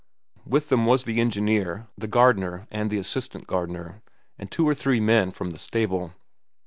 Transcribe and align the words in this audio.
With 0.47 0.69
them 0.69 0.87
was 0.87 1.03
the 1.03 1.19
engineer, 1.21 1.85
the 1.95 2.07
gardener, 2.07 2.65
and 2.71 2.89
the 2.89 2.97
assistant 2.97 3.45
gardener, 3.45 4.01
and 4.35 4.49
two 4.49 4.67
or 4.67 4.73
three 4.73 4.99
men 4.99 5.29
from 5.29 5.51
the 5.51 5.59
stable. 5.59 6.13